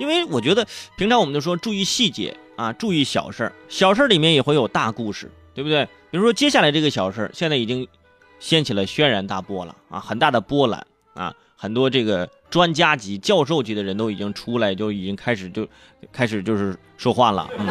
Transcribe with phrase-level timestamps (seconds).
[0.00, 0.66] 因为我觉得
[0.96, 5.84] 平常我们就说注意细节啊，注意小事儿，小事儿里面也会有大故事，对不对？
[6.10, 7.86] 比如说接下来这个小事儿，现在已经
[8.38, 15.68] 掀起了轩然大波了啊，很大的波澜啊，很多这个专家级、教授级的人都已经出来，就已经开始就
[16.10, 17.68] 开始就是说话了，嗯，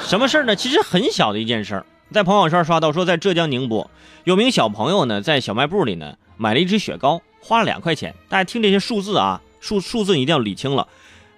[0.00, 0.56] 什么事儿呢？
[0.56, 3.88] 其实很小的一件事儿，在朋友圈刷到说，在浙江宁波
[4.24, 8.12] 有名小朋友呢，在小卖部里呢买了一支雪糕，花了两块钱。
[8.28, 10.88] 大家听这些数字啊，数数字一定要理清了。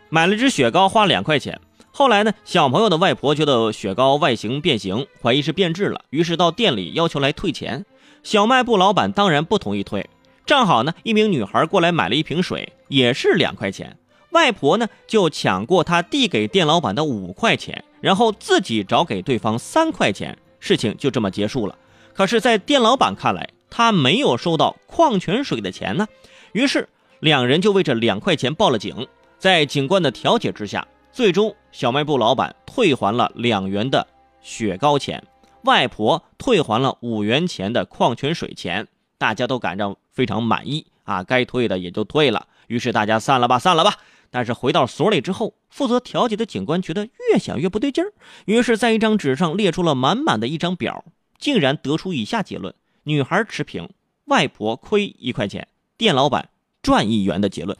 [0.09, 1.61] 买了支雪糕，花两块钱。
[1.93, 7.85] 后来呢，小朋友的外婆觉得雪糕外形变形，怀疑是变质了，于是到店里要求来退钱。
[8.25, 10.08] 小卖部老板当然不同意退。
[10.46, 13.96] 正好呢，一名女孩过来买了一瓶水，也是两块钱。
[14.30, 21.79] 外婆呢就抢过她递给店老板的五块钱，然后自己找给对方三块钱，事情就这么结束了。
[22.13, 26.08] 可是，在店老板看来，他没有收到矿泉水的钱呢，
[26.52, 26.88] 于是
[27.25, 29.09] 两人就为这两块钱报了警。
[29.39, 34.06] 在警官的调解之下，最终小卖部老板退还了两元的
[34.42, 35.25] 雪糕钱，
[35.62, 43.94] 外婆退还了五元钱的矿泉水钱，大家都感到非常满意啊，该退的也就退了，于是大家散了吧，散了吧。
[44.31, 48.12] 但是回到所里之后，负责调解的警官觉得越想越不对劲儿，
[48.44, 51.06] 于是，在一张纸上列出了满满的一张表，
[51.38, 53.88] 竟然得出以下结论：女孩持平，
[54.27, 56.50] 外婆亏一块钱，店老板
[56.84, 57.77] 赚一元的结论。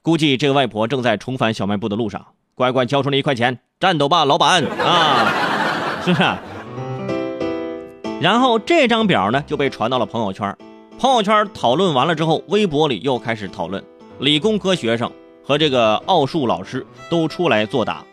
[0.00, 5.32] 估计这个外婆正在重返小卖部的路上，乖乖交出那一块钱，战斗吧，老板啊！
[6.04, 6.22] 是不是？
[8.20, 10.56] 然后这张表呢就被传到了朋友圈，
[10.98, 13.82] 朋友圈讨论完了之后，微博里又开始讨论。
[14.20, 15.10] 理工科学生
[15.44, 18.04] 和这个奥数老师都出来作答。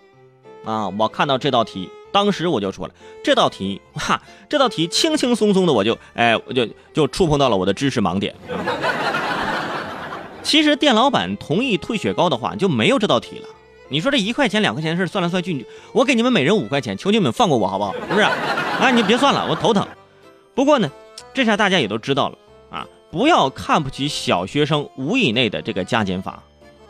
[0.65, 8.33] 啊，我看到这道题，当时我就说了，这道题，哈，这道题轻轻松松的我就，哎，我就就触碰到了我的知识盲点。
[10.43, 13.47] 其实店老板同意退雪糕的话，就没有这道题了。
[13.89, 17.93] 你说这一块钱两块钱的事算来算去，我给你们每人五块钱，求你们放过我好不好？
[17.93, 18.21] 是不是？
[18.21, 19.87] 啊，你别算了，我头疼。
[20.53, 20.91] 不过呢，
[21.33, 22.37] 这下大家也都知道了
[22.69, 26.43] 啊，不要看不起小学生五以内的这个加减法，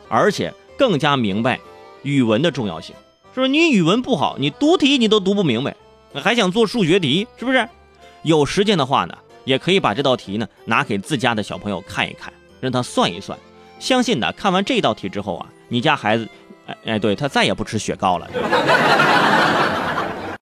[0.08, 1.58] 而且更加明白
[2.02, 2.94] 语文的重要性。
[3.34, 3.48] 说？
[3.48, 5.74] 你语文不好，你读题你都读不明白，
[6.14, 7.26] 还想做数学题？
[7.36, 7.68] 是不是？
[8.22, 9.14] 有时间的话呢，
[9.44, 12.32] 也可以把这道题呢拿给自家的小朋友看一看。
[12.60, 13.38] 让他算一算，
[13.78, 16.26] 相信呢，看完这道题之后啊，你家孩子，
[16.66, 18.26] 哎哎，对他再也不吃雪糕了。